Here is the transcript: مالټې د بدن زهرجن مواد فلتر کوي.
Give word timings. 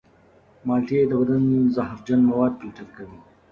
مالټې 0.67 0.99
د 1.07 1.11
بدن 1.19 1.43
زهرجن 1.75 2.19
مواد 2.29 2.53
فلتر 2.59 2.87
کوي. 2.97 3.19